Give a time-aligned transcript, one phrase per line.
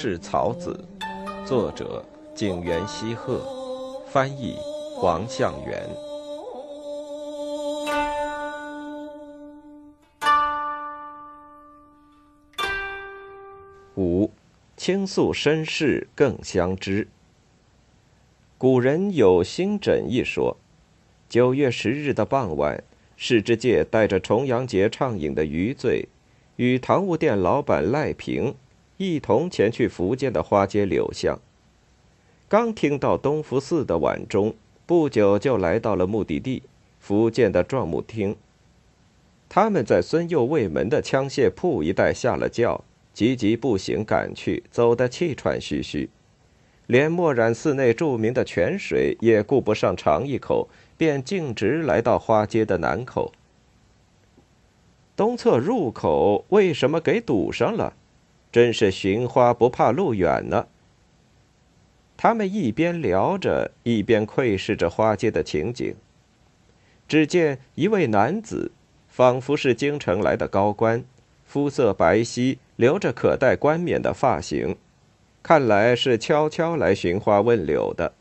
[0.00, 0.78] 氏草子，
[1.44, 3.40] 作者景元西鹤，
[4.06, 4.54] 翻译
[4.94, 5.82] 黄向元。
[13.96, 14.30] 五，
[14.76, 17.08] 倾诉身世更相知。
[18.56, 20.56] 古人有星枕一说。
[21.28, 22.80] 九月十日的傍晚，
[23.16, 26.06] 世之介带着重阳节畅饮的余罪，
[26.54, 28.54] 与堂物店老板赖平
[28.98, 31.38] 一同前去福建的花街柳巷。
[32.48, 36.62] 刚听到东福寺的晚钟，不久就来到了目的地——
[37.00, 38.36] 福建的壮木厅。
[39.48, 42.84] 他们在孙右卫门的枪械铺一带下了轿，
[43.14, 46.10] 急急步行赶去，走得气喘吁吁，
[46.86, 50.68] 连墨染寺内著名的泉水也顾不上尝一口。
[50.96, 53.32] 便径直来到花街的南口。
[55.14, 57.94] 东侧入口为什么给堵上了？
[58.50, 60.66] 真是寻花不怕路远呢。
[62.16, 65.94] 他们一边聊着，一边窥视着花街的情景。
[67.06, 68.72] 只见一位男子，
[69.08, 71.04] 仿佛是京城来的高官，
[71.44, 74.76] 肤色白皙，留着可戴冠冕的发型，
[75.42, 78.12] 看来是悄悄来寻花问柳的。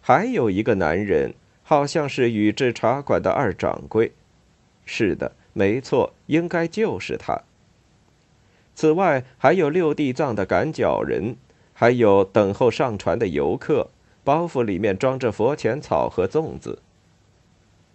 [0.00, 1.34] 还有一个男人。
[1.68, 4.12] 好像是宇治茶馆的二掌柜，
[4.84, 7.42] 是的，没错，应该就是他。
[8.76, 11.36] 此外，还有六地藏的赶脚人，
[11.72, 13.88] 还有等候上船的游客，
[14.22, 16.80] 包袱里面装着佛前草和粽子。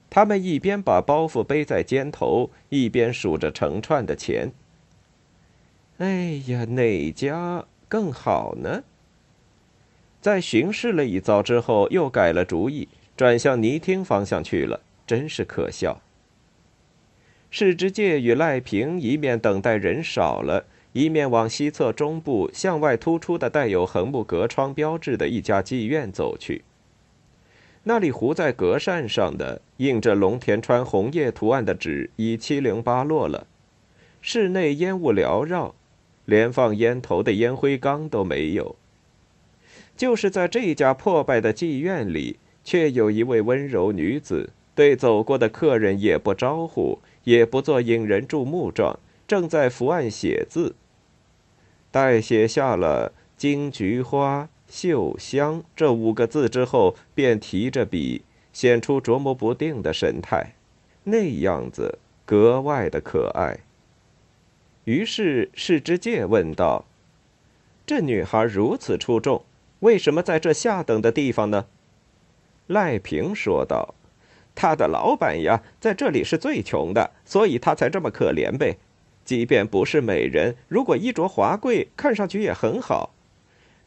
[0.10, 4.52] 他们一边把包袱背在肩头，一边数着成串的钱。
[6.00, 8.84] 哎呀，哪家更好呢？
[10.20, 12.90] 在巡视了一遭之后，又改了主意。
[13.16, 16.02] 转向泥厅方向去了，真是可笑。
[17.52, 26.64] 世之介与赖平一面等待人少了，一面往西侧中部向外突出的带有横木隔窗标志的一家妓院走去。
[27.84, 33.48] 那里糊在隔扇上的印着龙田川红叶图案的纸已七零八落了，
[34.22, 35.74] 室内烟雾缭绕，
[36.26, 38.76] 连放烟头的烟灰缸都没有。
[39.98, 42.38] 就是在这家破败的妓院里。
[42.64, 50.76] 却有一位温柔女子，对走过的客人也不招呼，也不做引人注目状，正在伏案写字。
[51.92, 60.54] 待写下了“金菊花秀香”这五个字之后，便提着笔，显出琢磨不定的神态，
[61.04, 63.60] 那样子格外的可爱。
[64.86, 66.86] 于是世之介问道
[67.86, 69.44] ：“这女孩如此出众，
[69.82, 71.66] 为什么在这下等的地方呢？”
[72.68, 73.94] 赖平说道
[74.56, 78.78] ：“他的老板呀，在这里是最穷的，所以他才这么可怜呗。
[79.24, 83.14] 即便不是美人，如果衣着华贵，看上去也很好。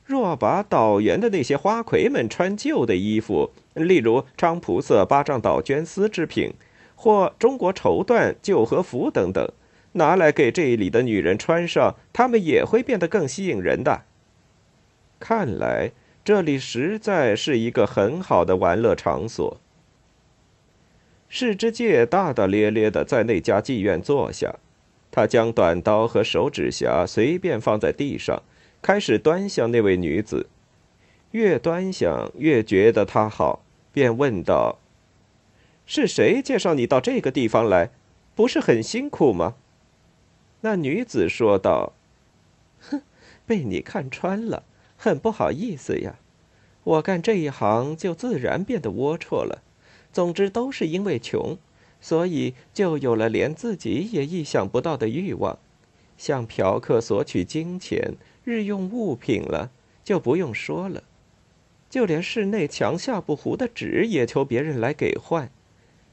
[0.04, 6.52] 若把岛原的那些花魁们穿旧的衣服，例如菖蒲色八丈岛绢丝织品，
[6.94, 9.48] 或中国绸缎旧和服等等，
[9.92, 14.02] 拿来给这里的女人穿上，她们也会变得更吸引人的。
[15.18, 15.92] 看来。”
[16.24, 19.60] 这里实在是一个很好的玩乐场所。
[21.28, 24.56] 世之介大大咧咧的在那家妓院坐下，
[25.14, 28.42] 他将短刀和手指匣随便放在地上，
[28.82, 30.48] 开始端详那位女子。
[31.30, 34.80] 越端详越觉得她好，便问道
[35.86, 37.90] ：“是谁介绍你到这个地方来？
[38.34, 39.54] 不是很辛苦吗？”
[40.62, 41.92] 那女子说道
[42.90, 43.02] ：“哼，
[43.46, 44.64] 被你看穿了。”
[44.98, 46.16] 很不好意思呀，
[46.82, 49.62] 我干这一行就自然变得龌龊了。
[50.12, 51.56] 总之都是因为穷，
[52.04, 55.58] 所以就有了连自己也意想不到的欲望，
[56.18, 58.12] 向嫖客索取金钱、
[58.44, 59.70] 日用物品了，
[60.04, 61.02] 就不用说了。
[61.88, 65.48] 就连室内墙下不糊的纸也求别人来给换，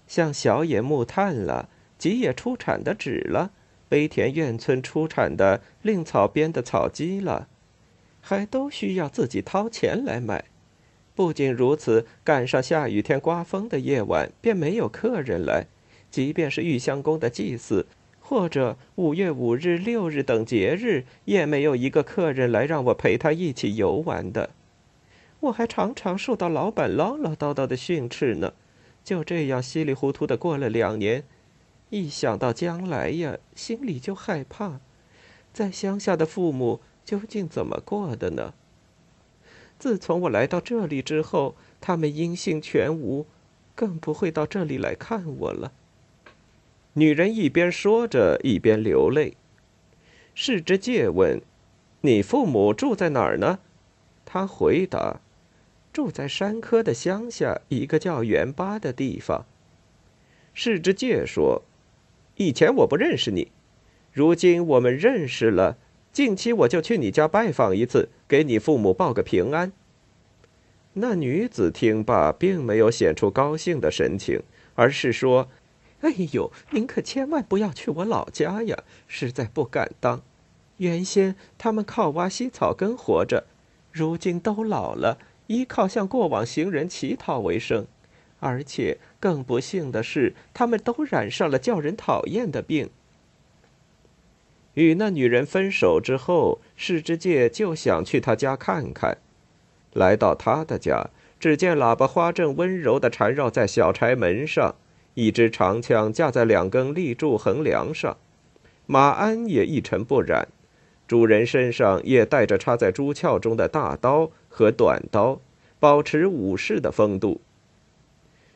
[0.07, 1.67] 像小野木炭了、
[1.97, 3.51] 吉野出产的纸了、
[3.89, 7.49] 碑田院村出产的令草编的草机了。
[8.21, 10.45] 还都需要自己掏钱来买。
[11.13, 15.67] 不仅如此，赶上下雨天、刮风的夜晚，便没有客人来。
[16.11, 17.87] 即便是玉香宫的祭祀，
[18.19, 24.51] 或者五月五日、六日等节日，也没有一个客人来让我陪他一起游玩的。
[25.39, 28.53] 我还常常受到老板唠唠叨叨的训斥呢。
[29.03, 31.23] 就这样稀里糊涂的过了两年，
[31.89, 34.79] 一想到将来呀，心里就害怕。
[35.51, 36.81] 在乡下的父母。
[37.03, 38.53] 究竟怎么过的呢？
[39.79, 43.25] 自从我来到这里之后，他们音信全无，
[43.73, 45.73] 更不会到这里来看我了。
[46.93, 49.35] 女人一边说着，一边流泪。
[50.33, 51.41] 世之介问
[52.01, 53.59] ：“你父母住在哪儿呢？”
[54.25, 55.21] 他回答
[55.93, 59.45] ：“住在山科的乡下一个叫元八的地方。”
[60.53, 61.63] 世之介说
[62.35, 63.51] ：“以前我不认识你，
[64.11, 65.77] 如今我们认识了。
[66.11, 69.71] 近期我就去你家拜访一次，给你父母报个平安。”
[70.93, 74.41] 那女子听罢，并没有显出高兴的神情，
[74.75, 75.49] 而是说
[76.01, 80.21] ：“哎呦，您可千万不要去我老家呀，实在不敢当。
[80.77, 83.45] 原先他们靠挖西草根活着。”
[83.91, 85.17] 如今都老了，
[85.47, 87.85] 依靠向过往行人乞讨为生，
[88.39, 92.89] 而且更不幸的是，他们都染上了叫人讨厌的病。
[94.75, 99.17] 与那女人分手之后，世之介就想去她家看看。
[99.91, 104.75] 来到她的家，只见喇叭花正温柔地缠绕在小柴门上，
[105.13, 108.17] 一支长枪架在两根立柱横梁上，
[108.85, 110.47] 马鞍也一尘不染。
[111.07, 115.41] 主人身上也带着插在猪鞘中的大刀和短刀，
[115.79, 117.41] 保持武士的风度。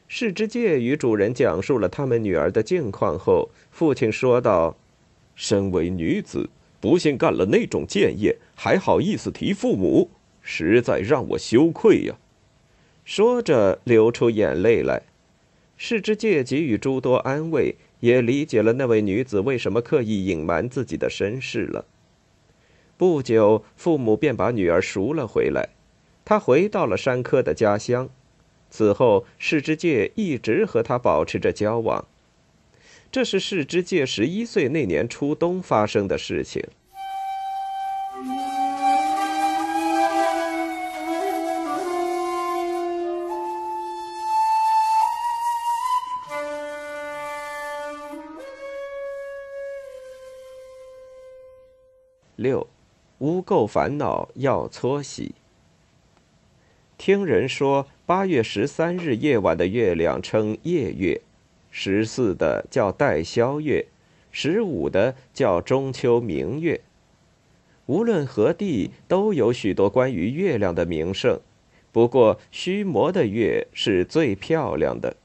[0.07, 4.77] 世之介与主人讲述了他们女儿的境况后，父亲说道
[5.35, 6.49] ：“身为女子，
[6.79, 10.09] 不幸干了那种贱业，还好意思提父母，
[10.41, 12.15] 实在让我羞愧呀。”
[13.03, 15.01] 说着流出眼泪来。
[15.77, 21.85] 世之介给予诸多安慰，也理解了那位女子为什么刻意隐瞒自己的身世了。
[22.97, 25.69] 不久，父母便把女儿赎了回来。
[26.23, 28.09] 她回到了山科的家乡。
[28.69, 32.07] 此后，世之介一直和她保持着交往。
[33.11, 36.63] 这是世之介十一岁那年初冬发生的事情。
[52.45, 52.67] 六。
[53.19, 55.33] 污垢烦恼要搓洗。
[56.97, 61.21] 听人说，八月十三日夜晚的月亮称夜月，
[61.71, 63.87] 十四的叫代宵月，
[64.31, 66.81] 十五的叫中秋明月。
[67.87, 71.39] 无论何地，都有许多关于月亮的名胜。
[71.91, 75.15] 不过，须磨的月是最漂亮的。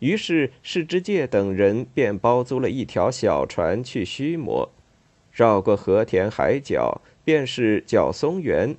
[0.00, 4.68] 于是，世之介等人便包租了一条小船去须磨。
[5.34, 8.76] 绕过和田海角，便是角松园。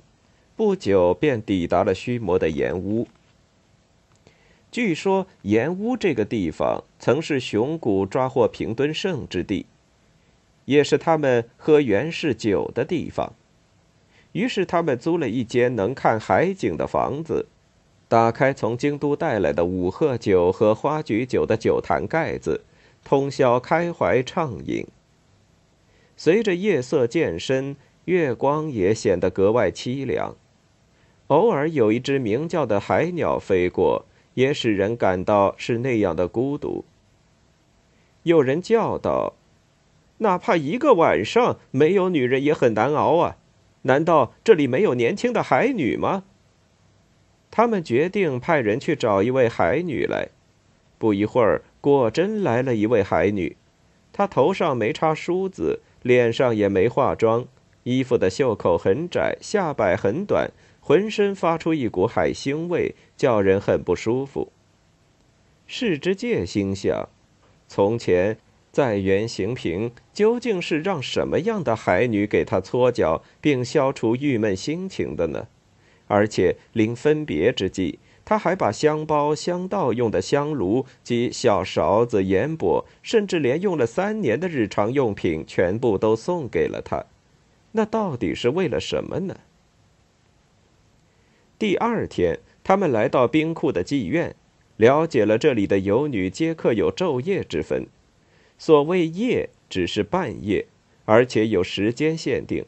[0.56, 3.06] 不久便抵达了须磨的岩屋。
[4.72, 9.66] 据说岩屋这个地方曾是熊谷抓获平敦胜之地，
[10.64, 13.34] 也是他们喝源氏酒的地方。
[14.32, 17.46] 于是他们租了一间能看海景的房子，
[18.08, 22.62] 打开从京都带来的五鹤酒和花菊酒的酒坛盖子，
[23.04, 24.86] 通宵开怀畅饮。
[26.16, 27.76] 随着夜色渐深，
[28.06, 30.34] 月光也显得格外凄凉。
[31.26, 36.84] 偶尔有一只鸣叫的海鸟飞过，也使人感到是那样的孤独。
[38.22, 39.34] 有人叫道
[40.18, 43.36] ：“哪怕一个晚上没有女人也很难熬啊！
[43.82, 46.24] 难道这里没有年轻的海女吗？”
[47.50, 50.28] 他们决定派人去找一位海女来。
[50.98, 53.56] 不一会儿，果真来了一位海女，
[54.12, 55.80] 她头上没插梳子。
[56.06, 57.44] 脸上也没化妆，
[57.82, 64.52] 衣服的袖口很窄，下摆很短，浑身发出一股海腥味，叫人很不舒服。
[65.66, 67.08] 世之介心想：
[67.66, 68.38] 从前
[68.70, 75.48] 在原行平，究竟是让什么样的海女给他搓脚，并消除郁闷心情的呢？
[76.06, 77.98] 而且临分别之际。
[78.26, 87.06] 他还把香包、香道用的香炉及小勺子、盐钵，甚至连用了三年的日常用品，全部都送给了他。
[87.70, 89.36] 那到底是为了什么呢？
[91.56, 94.34] 第二天，他们来到冰库的妓院，
[94.76, 97.86] 了解了这里的游女皆刻有昼夜之分。
[98.58, 100.66] 所谓夜，只是半夜，
[101.04, 102.64] 而且有时间限定。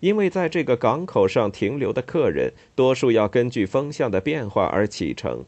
[0.00, 5.44] 因为在这个港口上停留的客人，多数要根据风向的变化而启程。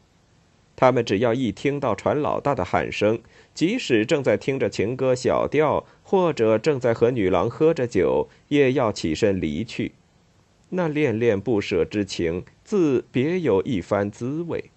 [0.75, 3.19] 他们只要一听到船老大的喊声，
[3.53, 9.93] 即使正在听着情歌小调，或者正在和女郎喝着酒，也要起身离去。
[10.69, 14.71] 那恋恋不舍之情，自别有一番滋味。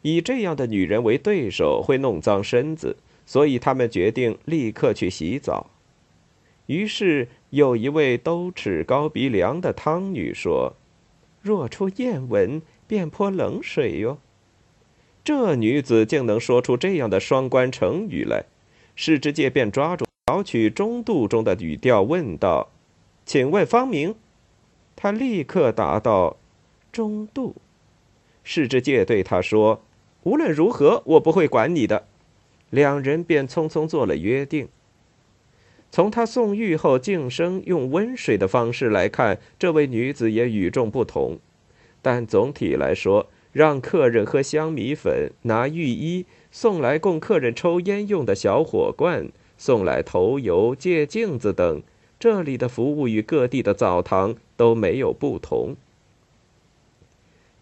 [0.00, 5.70] 以这样的女人为对手，会弄脏身子，所以他们决定立刻去洗澡。
[6.66, 7.28] 于是。
[7.52, 10.72] 有一位兜齿高鼻梁的汤女说
[11.42, 14.16] ：“若出艳闻，便泼冷水哟。”
[15.22, 18.46] 这女子竟能说出这样的双关成语来，
[18.96, 22.70] 世之介便抓住小曲中度中的语调问道
[23.26, 24.14] ：“请问方明？”
[24.96, 26.38] 他立刻答道
[26.90, 27.56] ：“中度。”
[28.42, 29.82] 世之介对他说
[30.24, 32.06] ：“无论如何，我不会管你的。”
[32.70, 34.70] 两人便匆匆做了约定。
[35.92, 41.38] 从他送浴后净身用温水的方式来看，这位女子也与众不同。
[42.00, 51.82] 但总体来说，让客人喝香米粉、拿浴衣、送来供客人抽烟用的小火罐、送来头油、借镜子等，
[52.18, 55.76] 这里的服务与各地的澡堂都没有不同。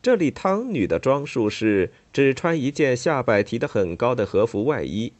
[0.00, 5.12] 这里汤女的装束是只穿一件下摆提的很高的和服外衣，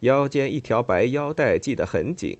[0.00, 2.36] 腰间一条白腰带系得很紧。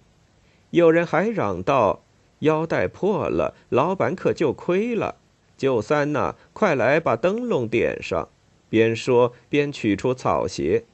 [0.71, 2.03] 有人还嚷道
[2.41, 5.17] ：“腰带破了，老板可就亏了。”
[5.57, 8.29] 九三呐，快来把灯笼点上！
[8.69, 10.85] 边说边取出草鞋，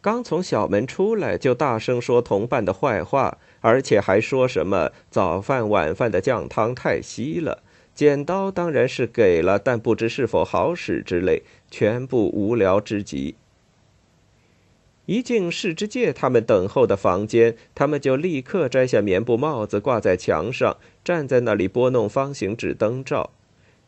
[0.00, 7.62] 刚从小门出来就大声说同伴的坏话，而且还说什么早饭晚饭的酱汤太稀了。
[7.94, 13.34] 剪刀当然是给了，但不知是否好使之类，全部无聊之极。
[15.08, 23.30] 一进世之介他们等候的房间，他们就立刻摘下棉布帽子挂在墙上，站在那里拨弄方形纸灯罩。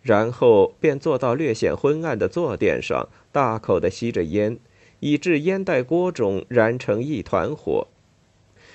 [0.00, 4.59] 然后便坐到略显昏暗的坐垫上，大口的吸着烟，
[5.00, 7.89] 以致烟袋锅中燃成一团火，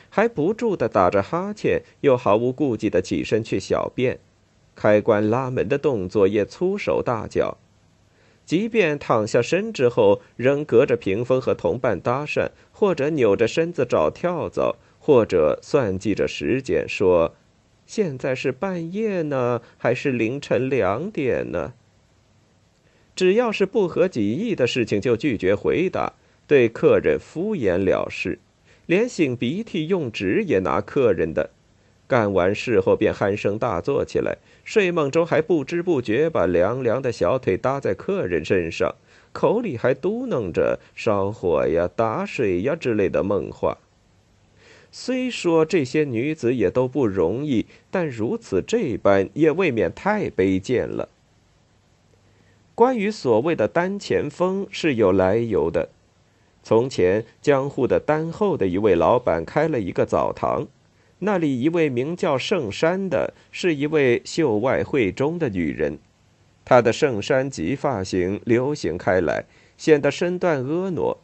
[0.10, 4.20] 还不住的打着哈欠，又毫无顾忌的起身去小便，
[4.76, 7.58] 开关拉门的动作也粗手大脚，
[8.46, 17.36] 即便躺下身之后，仍隔着屏风和同伴搭讪，或者扭着身子找跳蚤，或者算计着时间说。
[17.88, 21.74] 现在是半夜呢，还是凌晨两点呢？
[23.16, 26.14] 只要是不合己意的事情，就拒绝回答，
[26.48, 28.40] 对客人敷衍了事，
[28.86, 31.52] 连擤鼻涕用纸也拿客人的。
[32.08, 38.94] 干完事后便鼾声大作起来，睡梦中还不知不觉把凉凉的小腿搭在客人身上，
[39.34, 43.78] 口里还嘟囔着“烧火呀，打水呀”之类的梦话。
[44.92, 51.10] 虽说这些女子也都不容易，但如此这般也未免太卑贱了。
[52.76, 55.90] 关于所谓的丹前锋是有来由的。
[56.64, 60.68] 从前江户的丹后的一位老板开了一个澡堂，
[61.26, 65.98] 那里一位名叫圣山的，是一位秀外慧中的女人，
[66.64, 71.18] 她的圣山级发型流行开来，显得身段婀娜，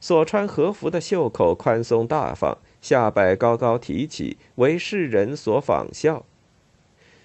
[0.00, 2.56] 所穿和服的袖口宽松大方。
[2.80, 6.24] 下摆高高提起，为世人所仿效。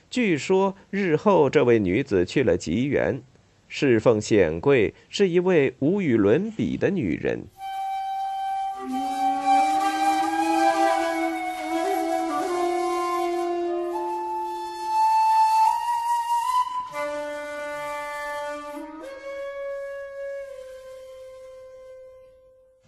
[0.10, 3.22] 据说日后这位女子去了吉原，
[3.68, 7.46] 侍奉显贵，是一位无与伦比的女人。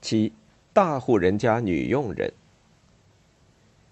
[0.02, 0.34] 七，
[0.74, 2.34] 大户人家女佣人。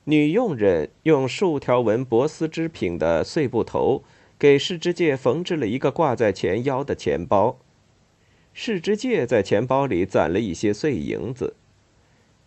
[0.06, 4.04] 女佣人用数条纹薄丝织品的碎布头，
[4.40, 7.58] 给世之介缝制了一个挂在前腰的钱包。
[8.52, 11.56] 世之介在钱包里攒了一些碎银子。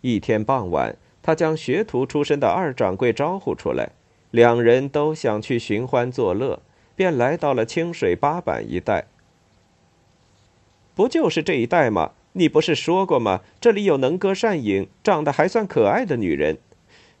[0.01, 3.91] 一天傍晚，他将学徒出身的二掌柜招呼出来，
[4.31, 6.61] 两人都想去寻欢作乐，
[6.97, 9.05] 便来到了清水八坂一带。
[10.93, 12.11] 不就是这一带吗？
[12.33, 13.41] 你不是说过吗？
[13.61, 16.57] 这里有能歌善舞、长得还算可爱的女人。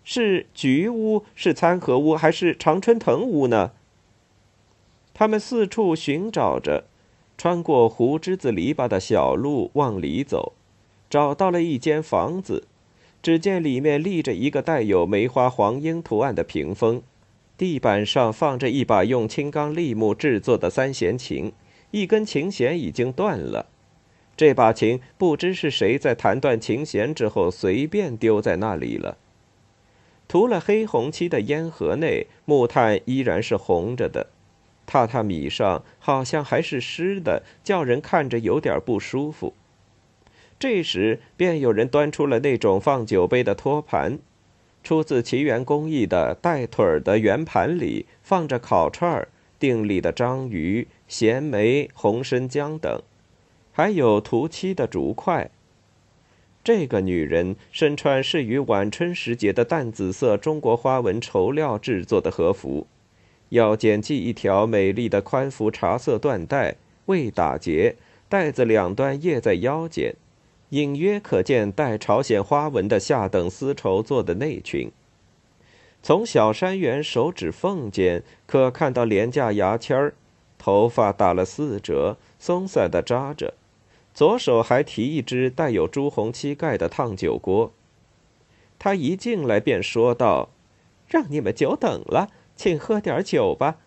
[0.03, 3.71] 是菊屋，是参合屋，还是常春藤屋呢？
[5.13, 6.85] 他们四处寻找着，
[7.37, 10.53] 穿过胡枝子篱笆的小路往里走，
[11.09, 12.67] 找到了一间房子。
[13.21, 17.01] 只见里面立着一个带有梅花黄莺图案的屏风，
[17.57, 21.53] 地板上放着一把用青冈栎木制作的三弦琴，
[21.91, 23.67] 一根琴弦已经断了。
[24.35, 29.17] 这把琴不知是谁在弹断琴弦之后随便丢在那里了。
[30.27, 34.27] 涂了黑红漆的烟盒内，木炭依然是红着的，
[34.87, 39.53] 榻榻米上好像还是湿的，叫人看着有点不舒服。
[40.57, 44.17] 这时，便有人端出了那种放酒杯的托盘，
[44.83, 49.27] 出自奇缘工艺的带腿儿的圆盘里放着烤串儿、
[49.59, 53.01] 定里的章鱼、咸梅、红参姜等，
[53.73, 55.49] 还有涂漆的竹筷。
[56.63, 62.87] 这个女人身穿适于晚春时节的淡紫色中国花纹绸料制作的和服，
[63.49, 66.75] 腰间系一条美丽的宽幅茶色缎带，
[67.07, 67.95] 未打结，
[68.29, 70.15] 带子两端掖在腰间，
[70.69, 74.89] 隐约可见带朝鲜花纹的下等丝绸做的内裙。
[76.01, 80.13] 从小山园手指缝间可看到廉价牙签儿，
[80.57, 83.53] 头发打了四折，松散的扎着，
[84.13, 87.73] 左手还提一只带有朱红漆盖的烫酒锅。
[88.77, 90.49] 他一进来便说道
[91.07, 93.77] ：“让你们久等了，请喝点酒吧。”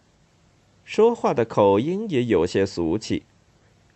[0.85, 3.25] 说话的口音也有些俗气。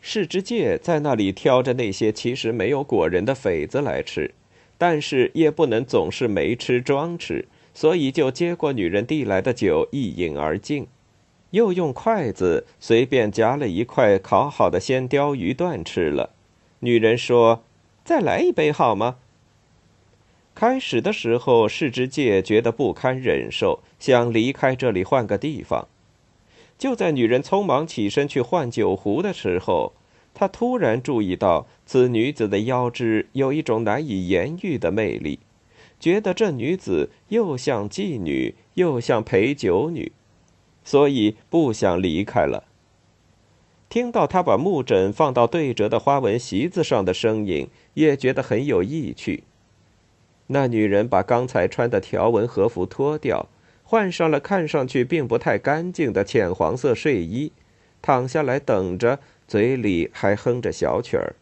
[0.01, 4.35] 世之介在那里挑着那些其实没有果仁的匪子来吃，
[4.79, 7.47] 但是也不能总是没吃装吃。
[7.73, 10.87] 所以就接过女人递来的酒，一饮而尽，
[11.51, 16.31] 又用筷子随便夹了一块烤好的鲜鲷鱼段吃了。
[16.81, 17.63] 女人说
[18.05, 19.17] ：“再来一杯好吗？”
[20.55, 25.89] 开始的时候，世之介觉得不堪忍受，想离开这里换个地方。
[26.79, 29.93] 就在女人匆忙起身去换酒壶的时候，
[30.35, 35.39] 他突然注意到此女子的腰肢有一种难以言喻的魅力。
[35.99, 40.11] 觉得这女子又像妓女又像陪酒女，
[40.85, 42.65] 所以不想离开了。
[43.89, 49.45] 听到他把木枕放到对折的花纹席子上的声音，也觉得很有意趣。
[50.47, 53.49] 那女人把刚才穿的条纹和服脱掉，
[53.83, 57.53] 换上了看上去并不太干净的浅黄色睡衣，
[58.01, 61.35] 躺下来等着，嘴里还哼着小曲儿。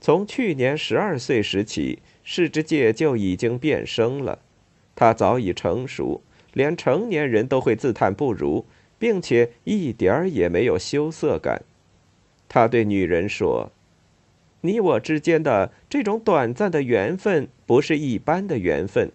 [0.00, 2.00] 从去年十二岁时起。
[2.22, 4.38] 世之介就已经变声了，
[4.94, 6.22] 他早已成熟，
[6.52, 8.64] 连成年人都会自叹不如，
[8.98, 11.62] 并且一点儿也没有羞涩感。
[12.48, 13.70] 他对女人说
[14.62, 19.12] ：“你我之间的这种短暂的缘分，不是一般的缘分，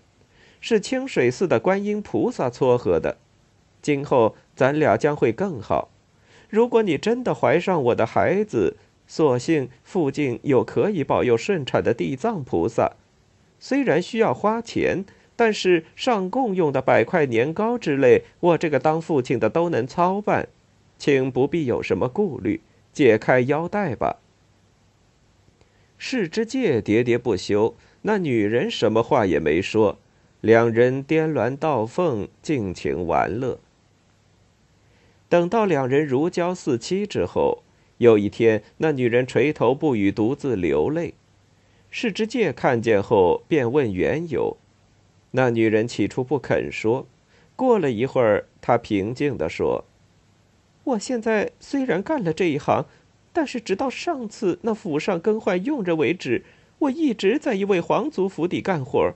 [0.62, 3.18] 是清水寺的观音菩萨撮合的。
[3.82, 5.89] 今后咱俩将会更好。
[6.50, 12.94] 如果你真的怀上我的孩子，所幸附近有可以保佑顺产的地藏菩萨。”
[13.59, 20.48] 虽然需要花钱，但是上供用的百块年糕之类，我这个当父亲的都能操办，
[20.98, 22.61] 请不必有什么顾虑，
[22.93, 24.17] 解开腰带吧。
[25.98, 29.98] 世之介喋喋不休，那女人什么话也没说，
[30.41, 33.59] 两人颠鸾倒凤，尽情玩乐。
[35.27, 37.63] 等到两人如胶似漆之后，
[37.98, 41.13] 有一天，那女人垂头不语，独自流泪。
[41.89, 44.57] 世之介看见后，便问缘由。
[45.35, 47.05] 那女人起初不肯说，
[47.57, 49.83] 过了一会儿，她平静地说
[50.85, 52.85] ：“我现在虽然干了这一行，
[53.33, 56.45] 但是直到上次那府上更换佣人为止，
[56.79, 59.13] 我一直在一位皇族府邸干活。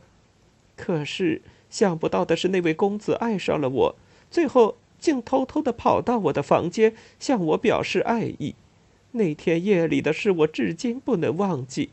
[0.75, 3.95] 可是想不到的是，那位公子爱上了我，
[4.29, 8.55] 最后竟偷偷的跑到我的房间，向我表示爱意。
[9.13, 11.91] 那天夜里的事，我至今不能忘记。”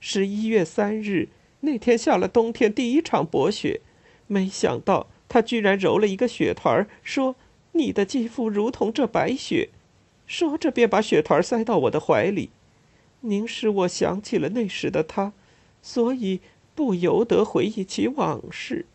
[0.00, 1.28] 十一月三日
[1.60, 3.80] 那天下了冬天第一场薄雪，
[4.26, 7.36] 没想到他居然揉了一个雪团说
[7.72, 9.68] ：“你的肌肤如同这白雪。”
[10.26, 12.50] 说着便把雪团塞到我的怀里。
[13.20, 15.32] 您使我想起了那时的他，
[15.82, 16.40] 所以
[16.74, 18.86] 不由得回忆起往事。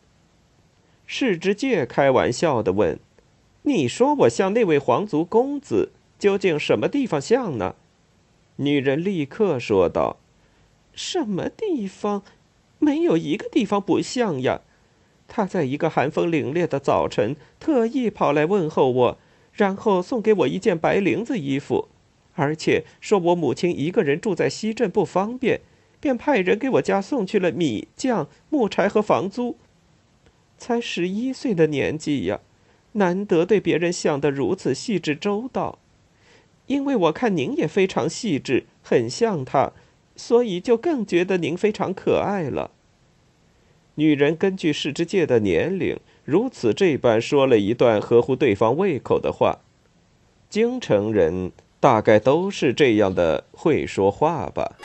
[1.05, 2.97] 世之介开玩笑的问
[3.63, 7.75] ：“你说我像那位皇族公子，究竟什么地方像呢？”
[8.57, 10.17] 女人立刻说道。
[10.93, 12.23] 什么地方？
[12.85, 14.61] 没有一个地方不像呀！
[15.27, 19.17] 他在一个寒风凛冽的早晨，特意跑来问候我，
[19.53, 21.87] 然后送给我一件白绫子衣服，
[22.35, 25.61] 而且说我母亲一个人住在西镇不方便，
[25.99, 29.57] 便派人给我家送去了米酱、木柴和房租。
[30.59, 32.41] 才十一岁的年纪呀，
[32.91, 35.79] 难得对别人想得如此细致周到。
[36.67, 39.71] 因为我看您也非常细致，很像他。
[40.17, 42.71] 所以就更觉得您非常可爱了。
[43.95, 49.59] 女人根据世之介的年龄，如此这般说了一段合乎对方胃口的话。
[50.49, 54.77] 京城人大概都是这样的会说话吧。